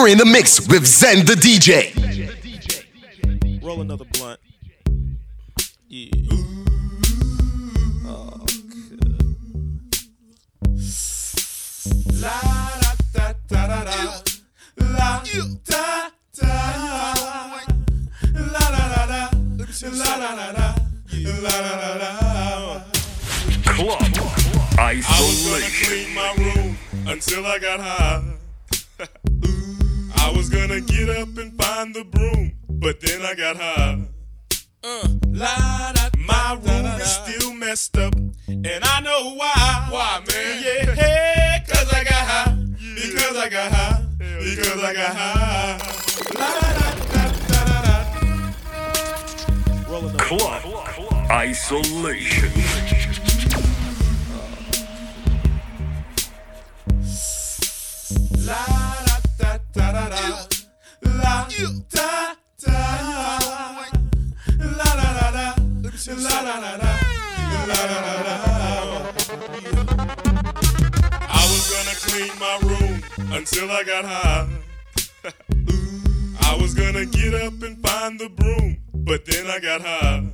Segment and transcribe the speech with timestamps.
[0.00, 1.92] You're in the mix with Zen the DJ.
[3.62, 4.40] Roll another blunt.
[5.90, 6.08] Yeah.
[8.06, 8.46] Oh,
[12.14, 12.40] La
[12.80, 14.22] da da da da da.
[14.78, 15.22] La
[15.66, 16.54] da da.
[18.32, 19.30] La la la la.
[19.82, 20.74] La la la la.
[21.12, 22.84] La la la la.
[23.66, 24.00] Club
[24.78, 25.84] I was gonna Isolation.
[25.84, 28.39] clean my room until I got high.
[30.40, 34.00] I was gonna get up and find the broom, but then I got high.
[34.82, 39.88] Uh, la, da, my room is still messed up, and I know why.
[39.90, 40.62] Why, man?
[40.64, 42.56] Yeah, hey, cause I got high.
[42.78, 44.02] Because I got high.
[44.18, 45.78] Because I got high.
[46.38, 46.60] La,
[49.98, 52.99] another Club Isolation.
[59.72, 60.48] Da da da da da.
[61.02, 63.40] La da da.
[64.58, 65.54] La la la la.
[66.06, 66.92] La la la la.
[67.68, 68.36] La la la la.
[71.28, 72.94] I was gonna clean my room
[73.32, 74.48] until I got high.
[76.42, 80.24] I was gonna get up and find the broom, but then I got high.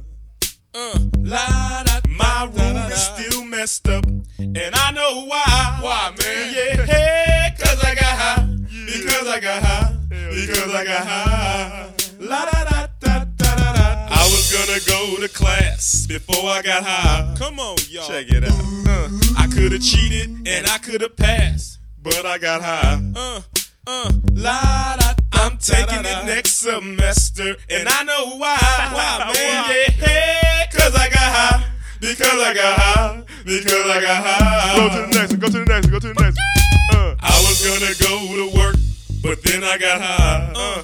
[0.75, 4.05] Uh, la, da, my room is still messed up,
[4.39, 5.79] and I know why.
[5.81, 6.55] Why, man?
[6.55, 8.56] Yeah, hey, cause I got high.
[8.97, 9.97] Because I got high.
[10.08, 11.92] Because I got high.
[12.19, 14.06] La da da da da da da.
[14.11, 17.34] I was gonna go to class before I got high.
[17.39, 18.08] Come on, y'all.
[18.08, 18.52] Check it out.
[18.89, 19.08] Uh,
[19.39, 23.00] I could have cheated and I could have passed, but I got high.
[23.14, 23.41] Uh,
[23.86, 25.12] uh, la da.
[25.33, 28.56] I'm taking it next semester, and I know why.
[28.92, 29.36] Why, man?
[29.36, 31.64] Yeah, hey, cause I got high.
[32.00, 33.22] Because I got high.
[33.44, 34.77] Because I got high.
[34.77, 35.41] Go to the next one.
[35.41, 35.92] Go to the next one.
[35.92, 37.00] Go to the next one.
[37.00, 38.77] Uh, I was gonna go to work,
[39.22, 40.53] but then I got high.
[40.55, 40.83] Uh.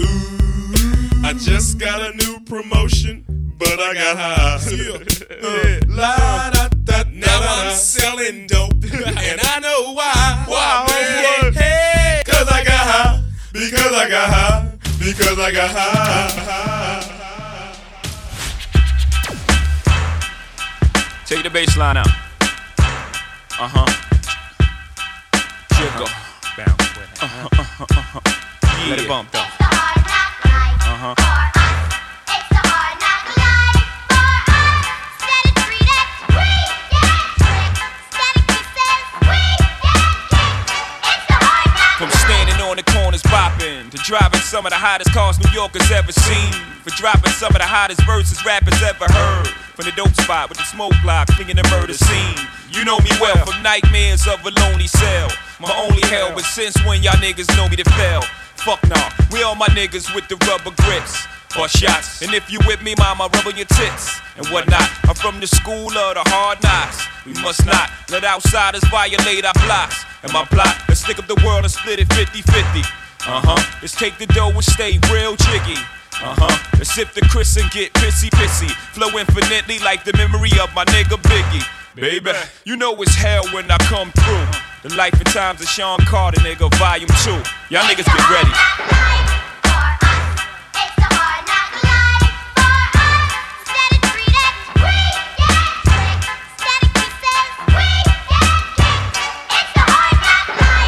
[0.00, 3.24] Ooh, I just got a new promotion,
[3.58, 4.60] but I got high.
[5.38, 10.44] Uh, la, da, da, now I'm selling dope, and I know why.
[10.46, 11.52] Why, man?
[11.52, 13.22] Hey, cause I got high.
[13.52, 14.72] Because I got high.
[14.98, 16.36] Because I got high.
[21.26, 22.08] Take the bass line out.
[23.58, 23.86] Uh huh.
[25.76, 26.06] Jiggle.
[26.06, 26.25] Bounce
[27.18, 29.00] Uh-huh, It's the
[29.72, 30.76] hard knock life.
[30.82, 31.70] For uh-huh, uh-huh.
[31.70, 32.98] Let it bump though.
[33.00, 34.34] Uh
[35.40, 35.54] huh.
[41.96, 45.90] From standing on the corners bopping to driving some of the hottest cars New Yorkers
[45.90, 46.52] ever seen.
[46.84, 49.48] For dropping some of the hottest verses rappers ever heard.
[49.72, 52.36] From the dope spot with the smoke block, thinking the murder scene.
[52.70, 55.28] You know me well from nightmares of a lonely cell.
[55.58, 58.20] My only hell, but since when y'all niggas know me to fail?
[58.56, 61.26] Fuck nah, we all my niggas with the rubber grips.
[61.58, 64.90] Or shots, and if you with me, mama, rub on your tits and whatnot.
[65.08, 67.00] I'm from the school of the hard knocks.
[67.24, 70.04] We must not let outsiders violate our blocks.
[70.22, 72.60] And my plot, let's stick up the world and split it 50 50.
[72.60, 73.78] Uh huh.
[73.80, 75.80] Let's take the dough and stay real jiggy.
[76.20, 76.52] Uh huh.
[76.76, 78.68] Let's sip the Chris and get pissy pissy.
[78.92, 81.64] Flow infinitely like the memory of my nigga Biggie.
[81.94, 82.32] Baby,
[82.66, 84.65] you know it's hell when I come through.
[84.82, 87.42] The life and times of Sean Carter, nigga, volume two.
[87.70, 88.50] Y'all niggas get ready.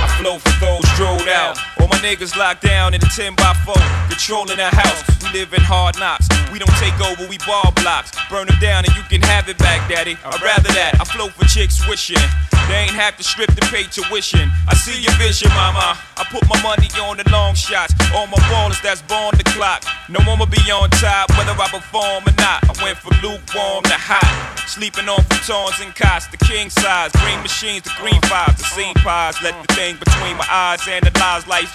[0.00, 1.68] I flow for those drilled out.
[1.98, 3.75] Niggas locked down in a 10 by 4,
[4.09, 5.03] controlling the house.
[5.22, 6.28] We live in hard knocks.
[6.53, 8.12] We don't take over, we ball blocks.
[8.31, 10.16] Burn them down and you can have it back, daddy.
[10.25, 10.94] I'd rather that.
[11.00, 12.22] I flow for chicks wishing.
[12.69, 14.50] They ain't have to strip to pay tuition.
[14.69, 15.97] I see your vision, mama.
[16.16, 17.94] I put my money on the long shots.
[18.14, 19.84] All my ballers that's born the clock.
[20.08, 22.69] No one will be on top, whether I perform or not.
[22.69, 24.58] I went from lukewarm to hot.
[24.69, 27.10] Sleeping on futons and cots, the king size.
[27.25, 29.41] Green machines, the green fives, the scene pies.
[29.42, 31.72] Let the thing between my eyes analyze life's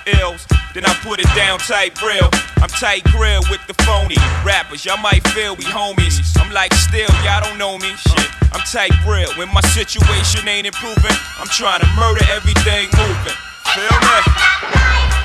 [0.74, 2.30] Then I put it down tight real.
[2.57, 4.86] I'm tight grill with the phony rappers.
[4.86, 6.18] Y'all might feel we homies.
[6.42, 7.94] I'm like still, y'all don't know me.
[7.95, 9.30] Shit, I'm tight real.
[9.38, 13.38] When my situation ain't improving, I'm trying to murder everything moving.
[13.69, 15.23] Feel me?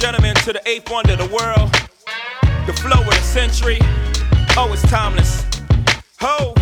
[0.00, 1.72] Welcome, to the eighth wonder of the world.
[2.66, 3.78] The flow of the century.
[4.56, 5.44] Oh, it's timeless.
[6.20, 6.52] Ho!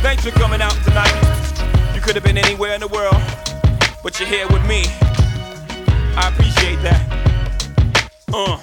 [0.00, 1.12] Thanks for coming out tonight.
[1.92, 3.20] You could have been anywhere in the world,
[4.04, 4.84] but you're here with me.
[6.14, 7.02] I appreciate that.
[8.32, 8.58] Uh.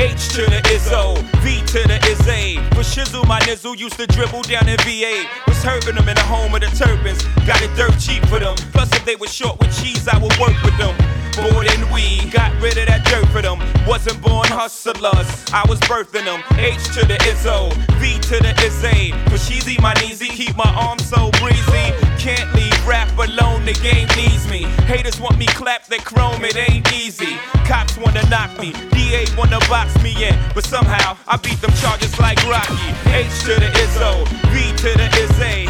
[0.00, 2.56] H to the Izzo, V to the Izzy.
[2.70, 5.45] For shizzle, my nizzle used to dribble down in VA.
[5.56, 7.24] Was hurting them in the home of the turbans.
[7.46, 8.56] Got it dirt cheap for them.
[8.76, 10.94] Plus, if they were short with cheese, I would work with them.
[11.40, 13.60] More than we got rid of that dirt for them.
[13.86, 16.42] Wasn't born hustlers, I was birthing them.
[16.58, 19.12] H to the Izzo, V to the Izzy.
[19.30, 22.05] For sheezy, my kneesy, keep my arms so breezy.
[22.18, 24.64] Can't leave rap alone, the game needs me.
[24.86, 27.36] Haters want me clap that chrome, it ain't easy.
[27.64, 32.18] Cops wanna knock me, DA wanna box me in, but somehow I beat them charges
[32.18, 32.74] like Rocky.
[33.10, 35.68] H to the Izzo, V to the Izzy.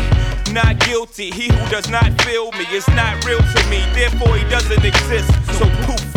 [0.52, 4.44] Not guilty, he who does not feel me is not real to me, therefore he
[4.48, 5.28] doesn't exist.
[5.58, 6.15] So poof,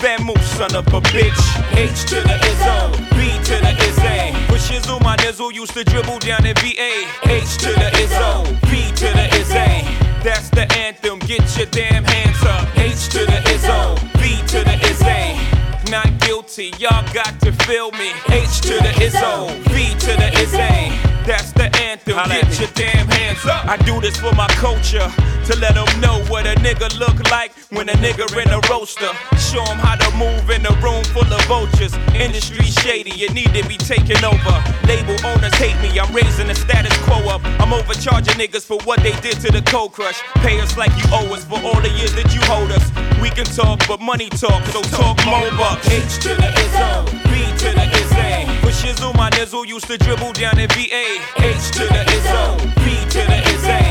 [0.00, 1.42] Vamoose, son of a bitch.
[1.76, 4.32] H to the Izzo, B to the Izzy.
[4.48, 7.04] For shizzle, my nizzle used to dribble down in VA.
[7.24, 9.86] H to the Izzo, B to the Izzy.
[10.24, 12.66] That's the anthem, get your damn hands up.
[12.78, 15.90] H to the Izzo, B to the Izzy.
[15.90, 18.12] Not guilty, y'all got to feel me.
[18.28, 21.19] H to the Izzo, V to the Izzy.
[21.30, 23.64] That's the anthem, get your damn hands up.
[23.64, 25.06] I do this for my culture,
[25.46, 29.14] to let them know what a nigga look like when a nigga in a roaster.
[29.38, 31.94] Show them how to move in a room full of vultures.
[32.18, 34.56] Industry shady, it need to be taken over.
[34.90, 37.42] Label owners hate me, I'm raising the status quo up.
[37.62, 40.20] I'm overcharging niggas for what they did to the Cold Crush.
[40.42, 42.82] Pay us like you owe us for all the years that you hold us.
[43.22, 45.88] We can talk, but money talk, so talk more bucks.
[45.88, 48.50] H to the Izzo, B to the Izzy.
[48.60, 51.19] For shizzle, my nizzle used to dribble down in VA.
[51.38, 52.84] H to the Izzo, B
[53.14, 53.86] to the Izzy.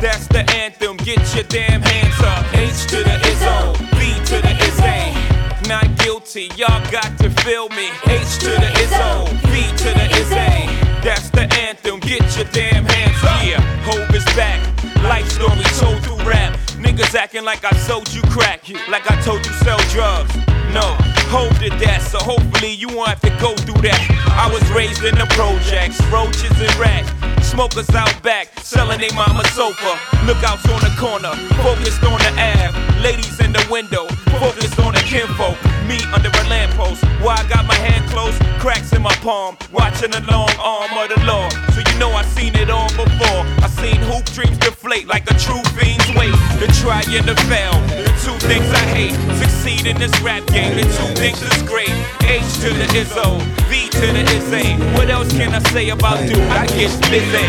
[0.00, 2.44] That's the anthem, get your damn hands up.
[2.54, 5.68] H to the Izzo, B to the Izzy.
[5.68, 7.88] Not guilty, y'all got to feel me.
[8.06, 10.68] H to the Izzo, B to the Izzy.
[11.02, 13.44] That's the anthem, get your damn hands up.
[13.44, 14.60] Yeah, Hova is back.
[15.04, 16.58] Life story told through rap.
[16.84, 20.36] Niggas acting like I sold you crack, like I told you sell drugs.
[20.68, 20.94] No,
[21.32, 23.98] Hov did that, so hopefully you won't have to go through that.
[24.28, 27.33] I was raised in the projects, roaches and rats.
[27.54, 29.94] Smokers out back, selling they mama sofa.
[30.26, 31.30] Lookouts on the corner,
[31.62, 32.74] focused on the ab.
[33.00, 34.08] Ladies in the window,
[34.42, 35.54] focused on the kinfolk.
[35.86, 39.56] Me under a lamppost, why I got my hand closed, cracks in my palm.
[39.70, 41.48] Watching the long arm of the law.
[41.70, 43.46] So you know I seen it all before.
[43.62, 46.34] I seen hoop dreams deflate like a true fiend's weight.
[46.58, 47.78] The try and the fail,
[48.24, 49.14] two things I hate.
[49.36, 51.92] Succeed in this rap game, the two things is great.
[52.24, 53.38] H to the Izzo,
[53.68, 54.72] V to the Izzy.
[54.96, 56.38] What else can I say about dude?
[56.38, 57.46] I get busy.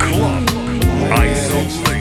[0.00, 0.48] Club
[1.12, 1.93] Isolation.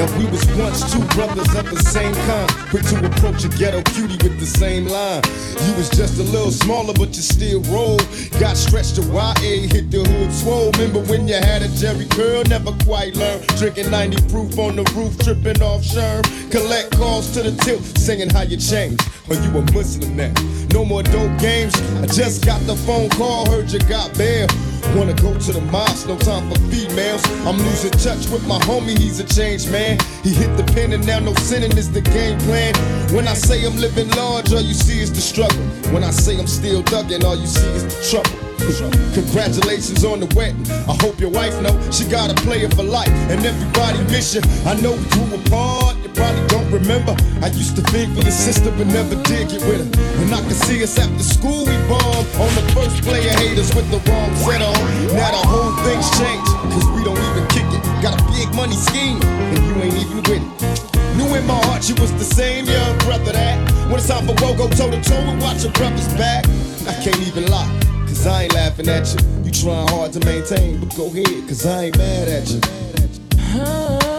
[0.00, 3.82] Now we was once two brothers of the same kind, quick to approach a ghetto
[3.92, 5.20] cutie with the same line.
[5.68, 7.98] You was just a little smaller, but you still roll.
[8.40, 10.72] Got stretched to YA, hit the hood swole.
[10.72, 12.44] Remember when you had a Jheri curl?
[12.44, 13.46] Never quite learned.
[13.58, 16.24] Drinking 90 proof on the roof, tripping off Sherm.
[16.50, 19.04] Collect calls to the tilt, singing how you changed.
[19.28, 20.32] Or you a Muslim now.
[20.72, 21.76] No more dope games.
[22.00, 24.48] I just got the phone call, heard you got bail.
[24.96, 27.24] Wanna go to the mosque, no time for females.
[27.46, 29.98] I'm losing touch with my homie, he's a changed man.
[30.22, 32.74] He hit the pen and now no sinning is the game plan.
[33.14, 35.62] When I say I'm living large, all you see is the struggle.
[35.92, 38.49] When I say I'm still thugging, all you see is the trouble.
[38.70, 40.62] Congratulations on the wedding.
[40.86, 44.42] I hope your wife know she got a player for life, and everybody miss you.
[44.62, 45.98] I know we grew apart.
[46.06, 47.18] You probably don't remember.
[47.42, 49.90] I used to think for your sister, but never did get with her.
[50.22, 53.90] And I can see us after school, we bombed on the first player haters with
[53.90, 54.78] the wrong set on.
[55.18, 57.82] Now the whole thing's changed, cause we don't even kick it.
[57.98, 61.16] Got a big money scheme, and you ain't even with it.
[61.18, 63.58] Knew in my heart you was the same young brother that
[63.90, 66.46] when it's time for woe, go toe to toe and watch your brother's back.
[66.86, 67.89] I can't even lie.
[68.10, 69.44] Cause I ain't laughing at you.
[69.44, 74.09] You trying hard to maintain, but go ahead, cause I ain't mad at you.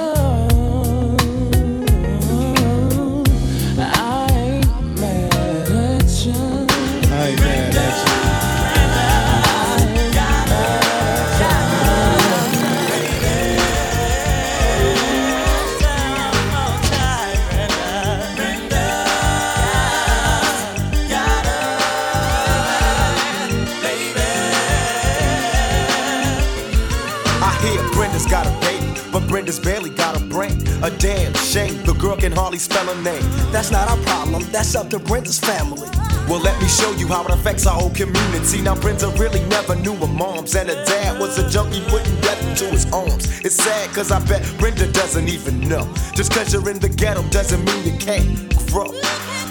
[30.84, 33.24] A damn shame, the girl can hardly spell her name.
[33.52, 35.88] That's not our problem, that's up to Brenda's family.
[36.28, 38.62] Well, let me show you how it affects our whole community.
[38.62, 42.42] Now, Brenda really never knew her moms, and her dad was a junkie putting death
[42.48, 43.42] into his arms.
[43.42, 45.92] It's sad, cause I bet Brenda doesn't even know.
[46.14, 48.92] Just cause you're in the ghetto doesn't mean you can't grow.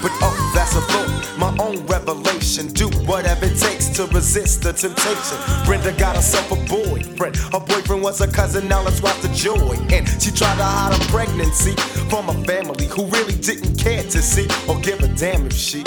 [0.01, 2.67] But oh, that's a thought, my own revelation.
[2.67, 5.37] Do whatever it takes to resist the temptation.
[5.65, 7.35] Brenda got herself a boyfriend.
[7.37, 9.77] Her boyfriend was her cousin, now let's watch the joy.
[9.93, 11.73] And she tried to hide her pregnancy
[12.09, 15.83] from a family who really didn't care to see or give a damn if she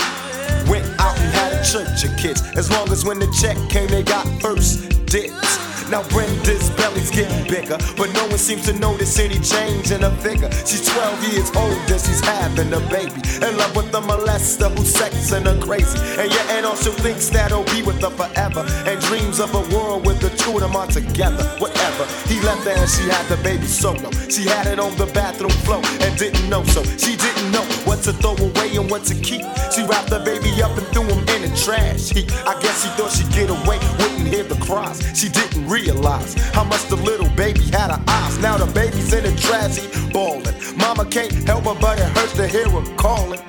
[0.69, 2.43] went out and had a church of kids.
[2.57, 5.64] As long as when the check came, they got first dibs.
[5.91, 10.15] Now Brenda's belly's getting bigger, but no one seems to notice any change in her
[10.17, 10.51] figure.
[10.65, 13.21] She's 12 years old and she's having a baby.
[13.45, 15.99] In love with a molester who's sexing her crazy.
[16.19, 18.65] And your aunt also thinks that he'll be with her forever.
[18.89, 21.45] And dreams of a world with the two of them are together.
[21.59, 22.05] Whatever.
[22.29, 24.11] He left her and she had the baby solo.
[24.29, 26.83] She had it on the bathroom floor and didn't know so.
[26.97, 29.45] She didn't know what to throw away and what to keep.
[29.75, 32.33] She wrapped the baby up and threw him in the trash heap.
[32.47, 35.03] I guess she thought she'd get away, wouldn't hear the cries.
[35.15, 38.39] She didn't realize how much the little baby had her eyes.
[38.39, 39.79] Now the baby's in the trash
[40.13, 40.55] bawling.
[40.77, 43.41] Mama can't help her, but it hurts to hear her calling.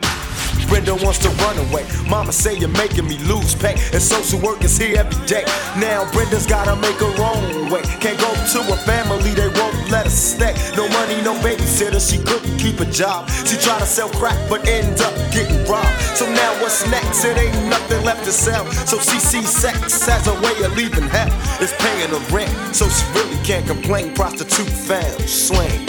[0.67, 1.86] Brenda wants to run away.
[2.10, 3.75] Mama say you're making me lose pay.
[3.94, 5.46] And social work is here every day.
[5.77, 7.82] Now Brenda's gotta make her own way.
[8.01, 9.64] Can't go to a family, they won't
[9.95, 10.53] let her stay.
[10.75, 13.29] No money, no babysitter, she couldn't keep a job.
[13.47, 15.95] She tried to sell crack, but ended up getting robbed.
[16.19, 17.23] So now what's next?
[17.23, 18.65] It ain't nothing left to sell.
[18.89, 21.31] So she sees sex as a way of leaving hell.
[21.61, 24.13] It's paying her rent, so she really can't complain.
[24.13, 25.79] Prostitute found, slain.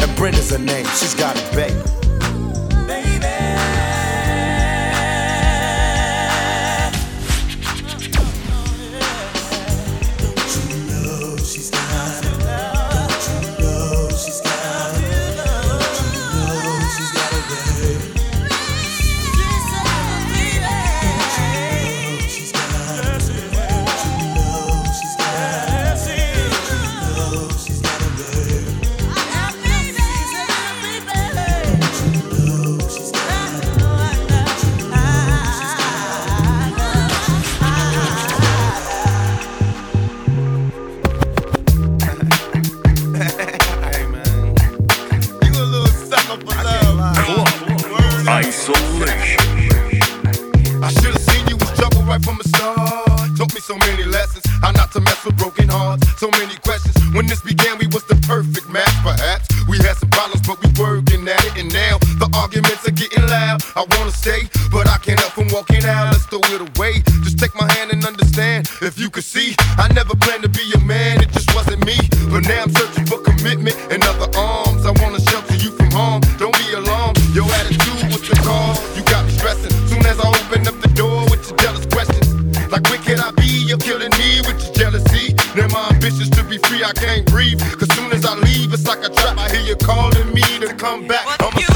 [0.00, 2.05] And Brenda's her name, she's got a baby.
[86.06, 87.60] Ambitions to be free, I can't breathe.
[87.80, 89.38] Cause soon as I leave, it's like a trap.
[89.38, 91.26] I hear you calling me to come back.
[91.40, 91.75] I'm a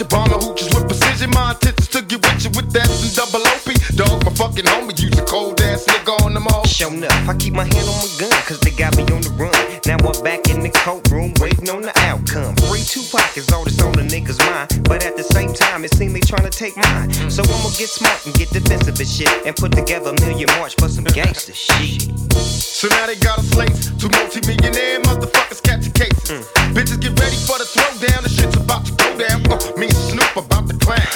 [0.00, 0.14] a perfect picture.
[0.14, 1.30] Bomb the hooches with precision.
[1.30, 3.68] My intentions to get with you with that and double OP.
[3.96, 4.98] Dog, my fucking homie.
[5.00, 6.64] Use a cold ass nigga on them all.
[6.64, 9.30] Show enough, I keep my hand on my gun, cause they got me on the
[9.38, 9.54] run.
[9.86, 12.56] Now I'm back in the courtroom, waiting on the outcome.
[12.68, 15.92] Free Tupac is all that's on the niggas' mind, but at the same time, it
[15.94, 17.12] seems they trying to take mine.
[17.30, 20.74] So I'ma get smart and get defensive and shit, and put together a million march
[20.78, 22.10] for some gangster shit.
[22.34, 23.74] So now they got a slate.
[23.98, 26.12] Two multi-millionaire motherfuckers catch a case.
[26.28, 26.42] Mm.
[26.74, 27.93] Bitches get ready for the throwdown.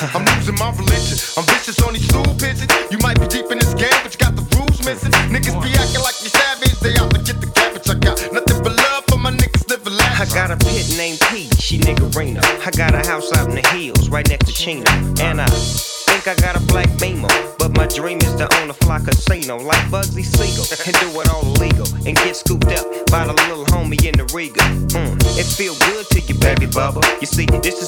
[0.01, 1.19] I'm losing my religion.
[1.37, 2.71] I'm vicious on these stool pigeons.
[2.91, 5.11] You might be deep in this game, but you got the rules missing.
[5.27, 6.79] Niggas be acting like you savage.
[6.79, 7.89] They out to get the cabbage.
[7.91, 11.49] I got nothing but love for my niggas living I got a pit named P,
[11.59, 12.43] she nigga niggerina.
[12.67, 14.91] I got a house out in the hills, right next to Chino.
[15.21, 17.29] And I think I got a black Beamer.
[17.59, 20.67] But my dream is to own a fly casino like Bugsy Siegel.
[20.87, 21.87] And do it all illegal.
[22.07, 24.63] And get scooped up by the little homie in the Riga.
[24.95, 27.03] Mm, it feel good to you, baby bubba.
[27.21, 27.88] You see, this is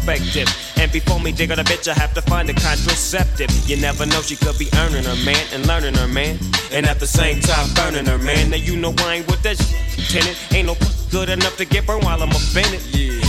[0.00, 0.48] perspective.
[0.76, 3.50] And before me dig on a bitch, I have to find a contraceptive.
[3.68, 6.38] You never know, she could be earning her man and learning her man.
[6.72, 8.50] And at the same time, burning her man.
[8.50, 10.36] Now you know I ain't with that shit, tenant.
[10.52, 10.76] Ain't no
[11.10, 12.80] good enough to get burned while I'm offended.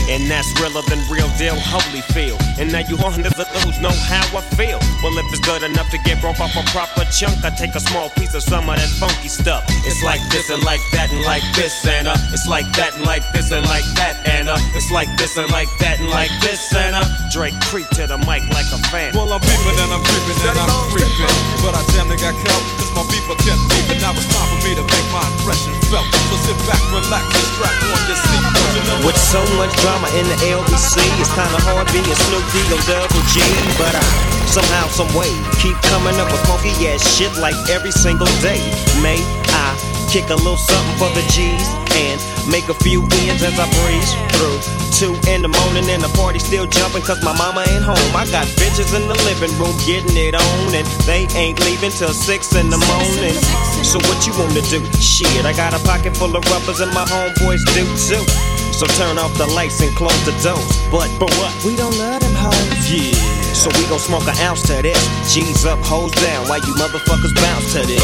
[0.09, 2.37] And that's realer than real deal, holy feel.
[2.59, 4.79] And now you hundreds of those know how I feel.
[5.03, 7.79] Well, if it's good enough to get broke off a proper chunk, I take a
[7.79, 9.63] small piece of some of that funky stuff.
[9.85, 13.05] It's like this and like that and like this and uh, it's like that and
[13.05, 16.31] like this and like that and uh, it's like this and like that and like
[16.41, 19.13] this and uh, Dre creep to the mic like a fan.
[19.15, 21.35] Well, I'm peeping and I'm creeping and I'm creeping.
[21.63, 23.99] But I damn near got caught cause my people kept beeping.
[24.03, 26.07] Now it's time for me to make my impression felt.
[26.29, 28.69] So sit back, relax, and strap on your seatbelt.
[28.75, 32.63] You know With so much drama in the LBC, it's kinda hard being Snoop D
[32.87, 33.43] Double G.
[33.75, 34.03] But I
[34.47, 38.63] somehow, some way, keep coming up with funky ass shit like every single day.
[39.03, 39.19] May
[39.51, 39.75] I
[40.07, 41.67] kick a little something for the G's
[42.07, 44.59] and make a few ends as I breeze through.
[44.95, 48.11] Two in the morning and the party still jumping cause my mama ain't home.
[48.15, 52.15] I got bitches in the living room getting it on and they ain't leaving till
[52.15, 53.35] six in the morning.
[53.83, 54.79] So what you wanna do?
[55.03, 58.60] Shit, I got a pocket full of rubbers and my homeboys do too.
[58.81, 60.81] So turn off the lights and close the doors.
[60.89, 61.53] But but what?
[61.63, 62.89] We don't love them hoes.
[62.89, 63.13] Yeah.
[63.53, 64.97] So we gon' smoke an ounce to this.
[65.31, 68.01] G's up, hoes down, while you motherfuckers bounce to this.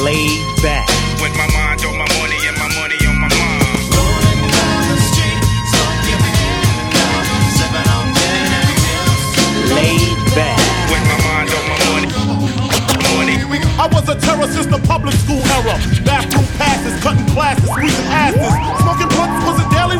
[0.00, 0.88] Laid back.
[1.20, 1.63] With my mind
[13.84, 15.76] I was a terror since the public school era.
[16.08, 18.48] Bathroom passes, cutting classes, squeezing asses.
[18.80, 19.93] Smoking blunts was a daily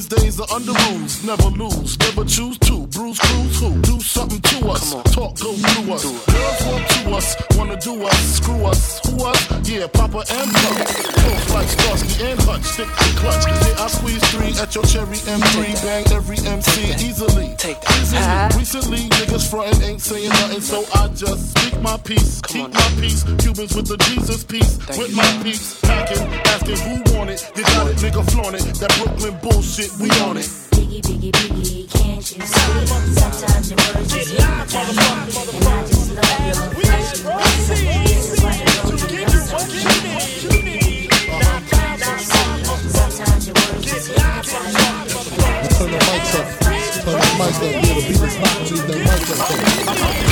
[0.00, 1.24] since days of Underoos.
[1.24, 2.86] Never lose, never choose to.
[2.88, 3.80] Bruce Cruz who?
[3.82, 4.90] Do something to us.
[5.14, 6.04] Talk go through us.
[6.04, 8.18] Girls want to us, wanna do us.
[8.36, 9.68] Screw us, who us?
[9.68, 10.86] Yeah, Papa and Pop.
[11.22, 13.46] Close like Starsky and Hutch, stick to clutch.
[13.46, 15.82] Yeah, I squeeze three at your cherry M3.
[15.82, 17.54] Bang every MC easily.
[17.56, 18.50] Take that.
[18.50, 18.58] Easily.
[18.58, 22.40] Recently, niggas frontin' ain't saying nothing, so I just my peace.
[22.40, 23.22] Keep my piece.
[23.24, 24.78] Cubans with the Jesus peace.
[24.96, 25.78] With my peace.
[25.82, 27.44] Packing, asking who want it.
[27.54, 28.64] You got it, nigga, flaunt it.
[28.80, 30.48] That Brooklyn bullshit, we on it.
[30.72, 32.86] Biggie, biggie, biggie, can't you see?
[33.20, 35.04] Sometimes your words just hypnotize me,
[35.52, 37.28] and I just love your affection.
[38.08, 39.92] This is why you know you love something.
[42.96, 44.88] Sometimes your words just hypnotize me.
[45.76, 46.63] Turn the mics up.
[47.04, 47.68] Turn the mics up.
[47.68, 48.64] Yeah, the beat is hot.
[48.64, 49.44] Leave that mic up.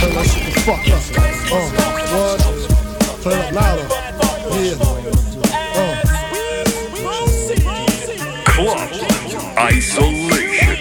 [0.01, 1.05] Turn that shit the fuck up.
[1.53, 1.69] Uh,
[2.17, 2.41] what?
[3.23, 3.87] Turn it louder.
[4.57, 4.81] Yeah.
[5.77, 6.01] Uh.
[8.47, 8.89] Club
[9.59, 10.81] Isolation.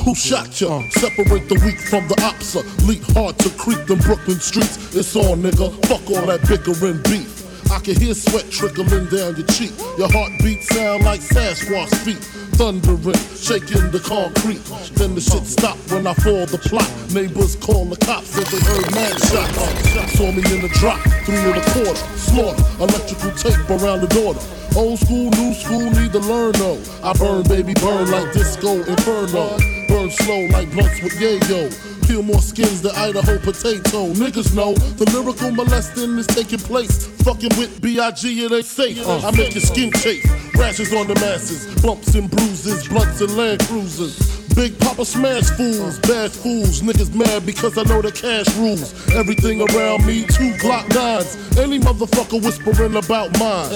[0.00, 0.82] Who shot ya?
[0.90, 2.64] Separate the weak from the opsa.
[2.88, 4.96] Leap hard to creep them Brooklyn streets.
[4.96, 5.70] It's on, nigga.
[5.86, 7.41] Fuck all that bickering beef.
[7.72, 9.72] I can hear sweat trickling down your cheek.
[9.96, 12.20] Your heartbeat sound like Sasquatch feet.
[12.60, 14.60] Thundering, shaking the concrete.
[14.92, 16.84] Then the shit stop when I fall the plot.
[17.14, 20.12] Neighbors call the cops said they heard mad shots.
[20.12, 21.96] Saw me in the drop, three and a quarter.
[22.20, 24.40] Slaughter, electrical tape around the daughter.
[24.76, 26.80] Old school, new school, need to learn though.
[27.02, 29.56] I burn, baby, burn like disco inferno.
[29.88, 31.72] Burn slow like blunts with yayo.
[32.06, 34.12] Peel more skins than Idaho potato.
[34.14, 37.06] Niggas know the lyrical molesting is taking place.
[37.22, 38.44] Fucking with B.I.G.
[38.44, 39.06] it ain't safe.
[39.06, 40.24] I make your skin chafe.
[40.54, 41.80] Rashes on the masses.
[41.82, 42.88] Bumps and bruises.
[42.88, 44.32] Blunts and land cruisers.
[44.54, 48.92] Big Papa smash fools, bad fools, niggas mad because I know the cash rules.
[49.14, 51.36] Everything around me, two Glock nines.
[51.56, 53.72] Any motherfucker whispering about mine.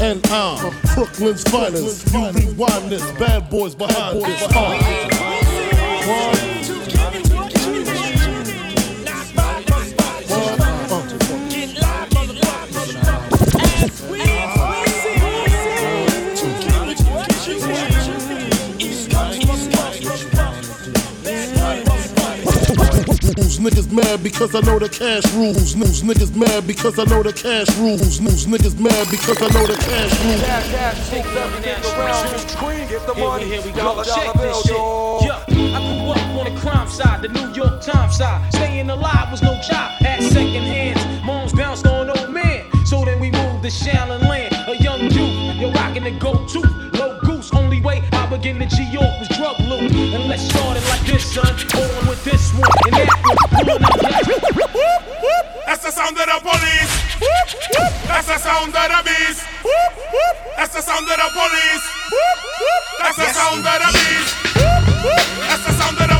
[0.00, 2.12] And I'm uh, Brooklyn's finest.
[2.12, 4.42] You rewind this, bad boys behind this.
[4.50, 5.60] Uh.
[6.06, 6.59] Rules.
[23.60, 25.76] Niggas mad because I know the cash rules.
[25.76, 28.18] News niggas mad because I know the cash rules.
[28.18, 30.40] News niggas mad because I know the cash rules.
[33.44, 34.02] Here we go.
[34.02, 34.76] Check this shit.
[35.28, 38.50] Yeah, I grew up on the crime side, the New York Times side.
[38.54, 39.90] Staying alive was no job.
[40.00, 41.26] Had second hands.
[41.26, 42.64] Moms bounced on old man.
[42.86, 44.54] So then we moved to Shaolin Land.
[44.68, 46.60] A young dude, you're rocking the go-to.
[46.96, 49.92] Low goose, only way I begin to G York was drug loot.
[49.92, 51.46] And let's start it like this, son.
[51.46, 53.19] On with this one and that
[58.30, 59.42] the sound of the beast.
[60.56, 61.84] That's the sound of the police.
[63.02, 64.36] That's the sound of the beast.
[65.48, 66.19] That's the sound of the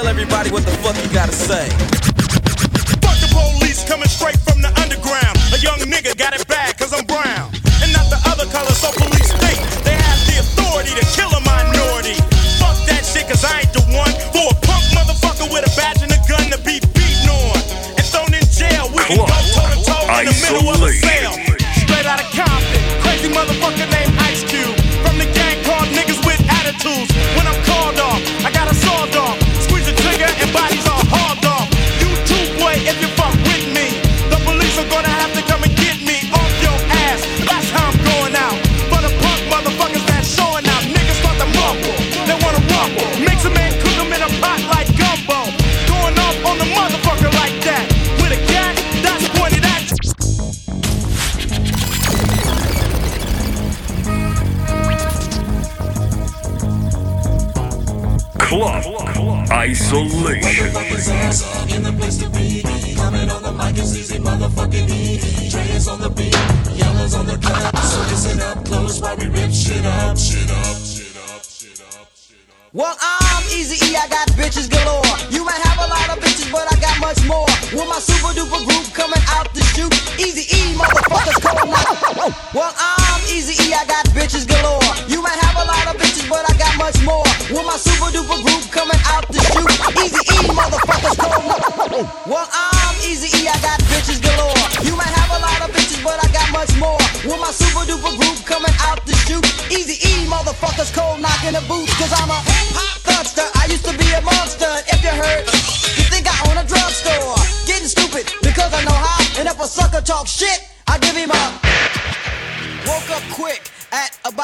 [0.00, 0.69] tell everybody what the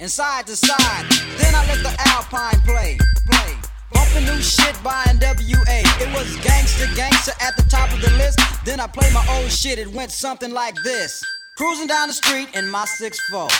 [0.00, 1.04] and side to side.
[1.38, 2.98] Then I let the Alpine play,
[3.30, 3.54] play.
[3.92, 5.82] Bumping new shit by NWA.
[6.00, 8.40] It was gangster, gangster at the top of the list.
[8.64, 9.78] Then I played my old shit.
[9.78, 11.22] It went something like this.
[11.56, 13.50] Cruising down the street in my 6'4.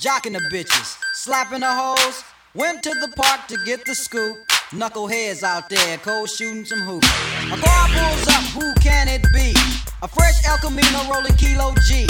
[0.00, 2.24] Jocking the bitches, slapping the hoes.
[2.54, 4.36] Went to the park to get the scoop.
[4.70, 7.06] Knuckleheads out there, cold shooting some hoops.
[7.52, 9.54] A car pulls up, who can it be?
[10.02, 12.06] A fresh El Camino rolling Kilo G.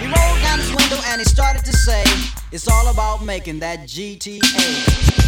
[0.00, 2.02] He rolled down his window and he started to say,
[2.50, 5.27] It's all about making that GTA.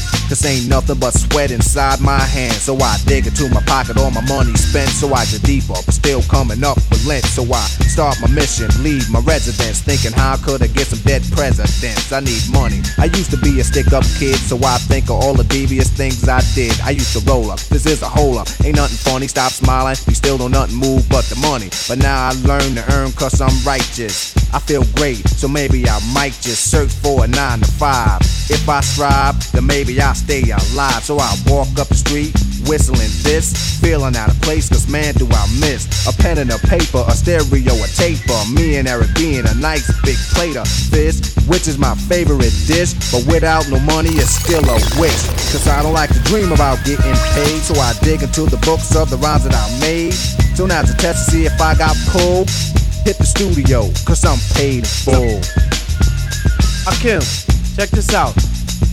[0.31, 2.61] This ain't nothing but sweat inside my hands.
[2.61, 4.87] So I dig into my pocket, all my money spent.
[4.87, 7.25] So I get deeper, but still coming up with lint.
[7.25, 9.81] So I start my mission, leave my residence.
[9.81, 12.13] Thinking how could I get some dead presidents?
[12.13, 12.79] I need money.
[12.97, 15.89] I used to be a stick up kid, so I think of all the devious
[15.89, 16.79] things I did.
[16.79, 18.47] I used to roll up, this is a hole up.
[18.63, 19.97] Ain't nothing funny, stop smiling.
[20.07, 21.67] We still don't nothing move but the money.
[21.89, 24.31] But now I learn to earn cause I'm righteous.
[24.53, 28.21] I feel great, so maybe I might just search for a nine to five.
[28.49, 31.03] If I strive, then maybe I'll stay alive.
[31.03, 32.33] So I walk up the street,
[32.69, 36.59] whistling this, feeling out of place, cause man, do I miss a pen and a
[36.69, 38.41] paper, a stereo, a tape, taper.
[38.53, 42.93] Me and Eric being a nice big plate of fish, which is my favorite dish.
[43.11, 45.21] But without no money, it's still a wish.
[45.49, 48.95] Cause I don't like to dream about getting paid, so I dig into the books
[48.95, 50.13] of the rhymes that I made.
[50.55, 52.49] So now to test to see if I got pulled
[53.03, 55.41] hit the studio, cause I'm paid in full.
[56.85, 57.21] Rakim,
[57.75, 58.50] check this out.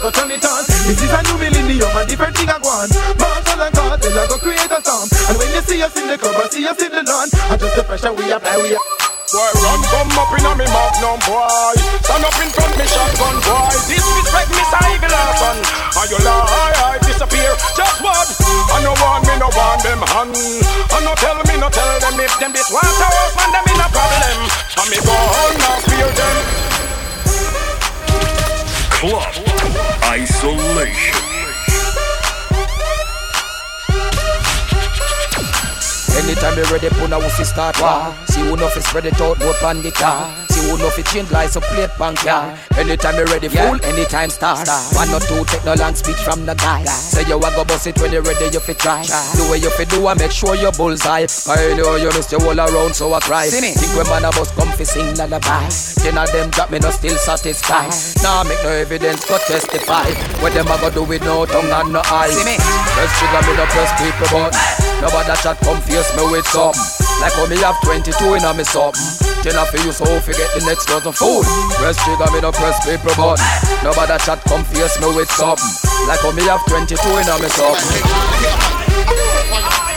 [0.00, 0.64] go turn it on.
[0.88, 2.88] This is a new millennium, a different thing I want.
[3.20, 5.12] Marshall and Cartel, I go create a sound.
[5.28, 7.30] And when you see us in the club, I see us in the land.
[7.52, 8.86] I just the pressure we apply, we are.
[9.30, 11.76] Boy, run, come up in a me magnum, boy.
[12.02, 13.70] Stand up in front me shotgun, boy.
[13.86, 15.58] Disrespect me, Eagle Larson.
[15.68, 17.52] And you lie, I disappear.
[17.76, 18.26] Just what?
[18.72, 20.32] I no want me, no want them hand.
[20.34, 23.66] And no tell me, no tell them if them this want to work, man, them
[23.68, 24.38] in a problem.
[24.48, 26.36] And me go on, now fear them.
[28.96, 29.49] Club
[30.10, 31.29] Isolation.
[36.20, 38.12] Anytime you ready, put a wussy start war.
[38.28, 40.28] See who know fi spread it out, go on the car.
[40.50, 42.56] See who know fi change lights up plate bank yeah.
[42.76, 44.68] Anytime you ready, fool, anytime start.
[44.92, 46.84] One or two, take no long speech from the guy.
[46.84, 49.02] Say you a go bust it when you ready, you fi try.
[49.32, 51.24] Do what you fi do and make sure you bullseye.
[51.48, 53.48] I know you miss your all around, so I cry.
[53.48, 53.72] See me?
[53.72, 55.72] Think when man a bust come fi sing lullaby.
[56.04, 57.96] Ten of them drop me no still satisfied.
[58.22, 60.12] Nah, make no evidence go testify.
[60.44, 62.36] What them a go do with no tongue and no eyes?
[62.36, 62.60] See me?
[62.60, 64.52] Press trigger me no press people but
[65.00, 66.80] Nobody chat come face me with something.
[67.20, 69.02] Like how me have 22 in a me something.
[69.42, 71.44] Then I feel so forget the next dozen food.
[71.76, 73.40] Press trigger me no press people but
[73.82, 75.68] Nobody chat come face me with something.
[76.08, 79.89] Like how me have 22 in a me something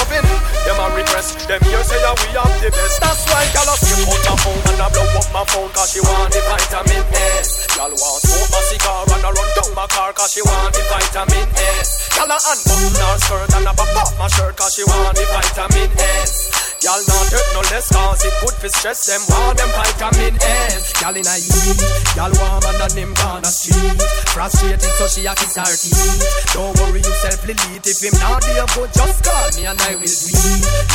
[0.00, 3.00] Just them a repress Them here say that we have the best.
[3.00, 6.00] That's why y'all skip out my phone And I blow up my phone Cause she
[6.00, 7.04] want the vitamin
[7.36, 7.68] S.
[7.76, 10.82] Y'all want smoke my cigar And I run down my car Cause she want the
[10.88, 11.48] vitamin
[11.80, 12.08] S.
[12.16, 15.24] Y'all a unbutton her skirt And I pop off my shirt Cause she want the
[15.28, 15.90] vitamin
[16.24, 19.04] S Y'all not hurt no less Cause it good for stress.
[19.04, 20.96] Them want them vitamin S.
[21.04, 21.76] Y'all in a heat
[22.16, 24.00] Y'all warm and on them gonna street
[24.32, 26.56] Frustrated so she a kiss her teeth.
[26.56, 30.08] Don't worry yourself delete If him not there good just call me and I will
[30.08, 30.40] it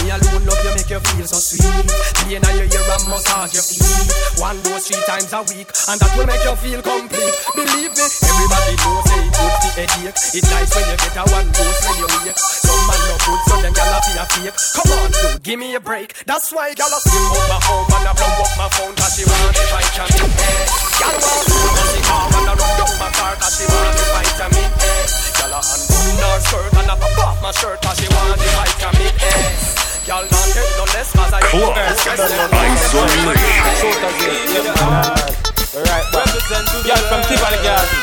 [0.01, 1.69] Me alone love you make you feel so sweet.
[2.25, 3.85] Me and your ear and massage your feet.
[4.41, 7.35] One dose three times a week And that will make you feel complete.
[7.53, 10.17] Believe me Everybody knows say it good for headache.
[10.33, 12.41] It nice when you get a one dose when you wake.
[12.41, 14.57] Some man no good so them gyal a feel fake.
[14.73, 16.15] Come on dude give me a break.
[16.23, 19.19] That's why gyal a skip out my home And I blow up my phone Cause
[19.19, 20.51] she want the vitamin A
[20.95, 23.91] Gyal want to see the car And I run down my car Cause she want
[23.91, 24.93] the vitamin A
[25.35, 28.47] Gyal a unbutton her skirt And I pop off my shirt Cause she want the
[28.55, 31.75] vitamin S Y'all not take no less cause I Club
[35.75, 37.99] Right, represent to y'all from Tivoli Garden.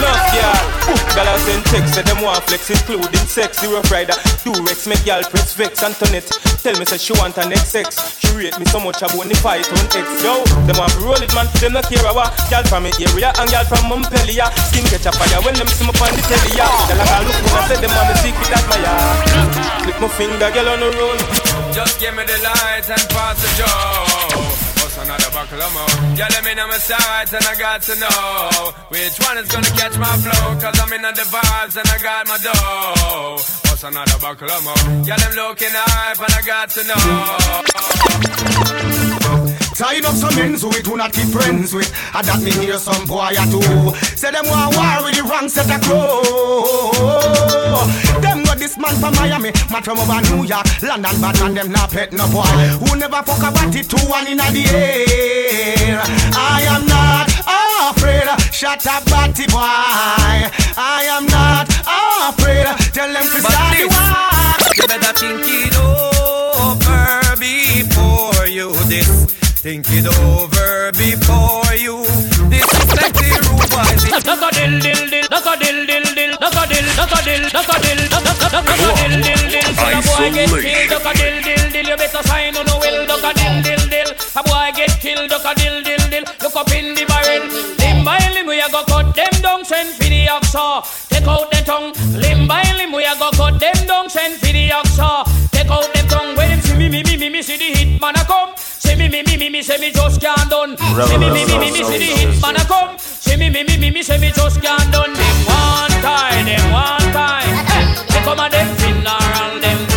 [0.00, 0.73] Love y'all.
[1.14, 3.64] Girl, I send texts, say them want flex, including sex.
[3.64, 5.82] Rough rider, uh, do Rex, make y'all press vex.
[5.82, 6.28] Antoinette,
[6.60, 7.88] tell me say she want an XX.
[8.20, 10.06] She rate me so much about the fight on X.
[10.20, 11.48] Yo, them want roll it, man.
[11.62, 12.36] Them not care about.
[12.50, 14.48] Y'all from the area and y'all from Montpellier.
[14.68, 16.52] Skin catch a fire when them see me on the telly.
[16.52, 18.92] Yeah, girl, I look when I say them want me secret admire.
[19.88, 21.20] Click my finger, girl on the road.
[21.72, 24.13] Just give me the lights and pass the joe.
[24.94, 26.14] What's another buckle of more?
[26.14, 29.66] Yeah, let me know my sides and I got to know which one is gonna
[29.74, 30.54] catch my flow.
[30.60, 33.34] Cause I'm in the vibes and I got my dough.
[33.66, 35.02] What's another buckle of more?
[35.04, 36.84] Yeah, them looking hype and I got to
[39.10, 39.13] know.
[39.74, 41.90] Tying up some men who we do not keep friends with.
[42.14, 43.58] I that me hear some boy a do.
[44.14, 46.22] Say them want war with the wrong set of crow.
[48.22, 51.72] Them got this man from Miami, man from over New York, London, but man them
[51.72, 52.46] not pet no boy.
[52.86, 55.98] Who never fuck about it, two one in the air.
[56.38, 57.26] I am not
[57.90, 58.30] afraid.
[58.54, 59.58] Shut up, batty boy.
[59.58, 61.66] I am not
[62.30, 62.70] afraid.
[62.94, 64.22] Tell them to start the war.
[64.78, 69.33] You better think it over before you this.
[69.64, 72.04] Think it over before you
[72.52, 74.04] disrespect the rude boys.
[74.12, 77.18] Look a dill dill dill, look a dill dill dill, look a dill, look a
[77.24, 79.68] dill, look a dill, look a dill dill dill.
[79.72, 81.86] So the boy get killed, look a dill dill dill.
[81.88, 84.10] You better sign on the will, look a dill dill dill.
[84.36, 86.24] A boy get killed, look a dill dill dill.
[86.44, 87.48] Look up in the barrel,
[87.80, 90.84] limb by limb we a go cut them down, send for the oxa.
[91.08, 94.52] Take out the tongue, limb by limb we a go cut them down, send for
[94.52, 95.24] the oxa.
[95.56, 97.96] Take out them tongue, when them see me me me me me see the hit
[97.98, 98.52] man a come.
[99.04, 100.78] Me me me me me say me just can't done.
[100.78, 102.98] See me me me me me see the hit man a come.
[102.98, 105.12] See me me me me me say me just can't done.
[105.12, 107.66] Them one time, them one time.
[107.68, 109.93] Hey, they come a them funeral, them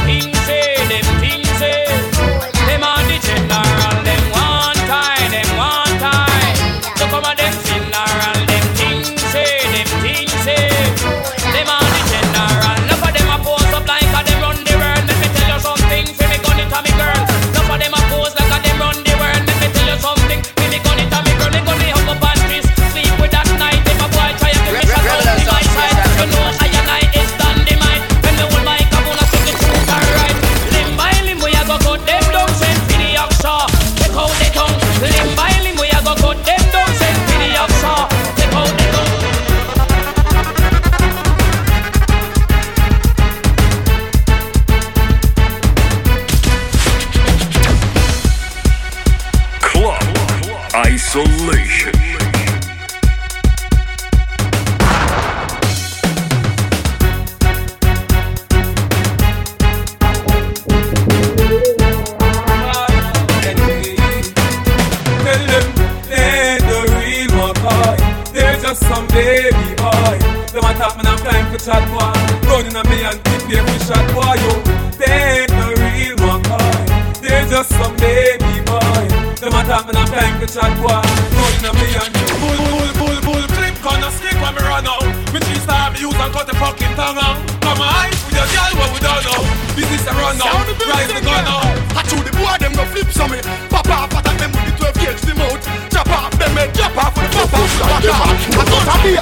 [85.98, 87.38] three star and cut the fucking tongue out.
[87.62, 89.42] Come on, with your girl, what we don't know.
[89.74, 90.62] Business a run now.
[90.94, 91.62] Rise the gun now.
[91.98, 93.42] I chew the boy, them go flip some me.
[93.70, 95.62] Pop off, attack them with the 12 gauge, the mouth.
[95.90, 97.72] Chop off, them make drop off with the pop off.
[97.82, 99.22] Like them, I got a beer.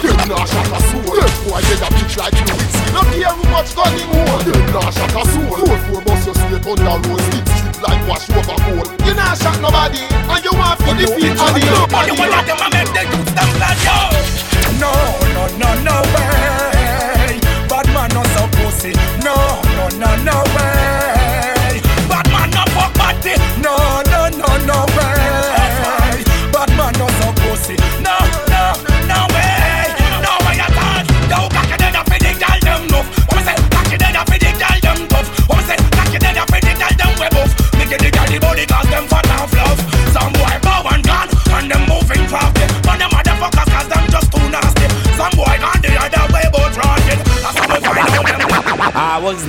[0.00, 1.12] Them nah shot a soul.
[1.12, 2.92] Them boy dead a bitch like you with skin.
[2.96, 4.44] Not care who much gun him hold.
[4.48, 5.50] Them nah shot a soul.
[5.60, 7.20] Four four bust your straight on the road.
[7.28, 8.88] Stick strip like wash over gold.
[9.04, 12.12] You nah shot nobody, and you want for the feet of the nobody.
[12.16, 14.49] One of them a make the youth them glad yo.
[14.80, 14.92] No,
[15.34, 17.38] no, no, no way.
[17.68, 18.92] Bad man no so pussy.
[19.24, 20.39] No, no, no, no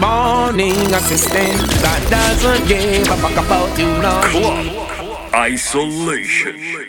[0.02, 4.20] morning assistant that doesn't give a fuck about you, no.
[4.34, 6.80] Club Isolation.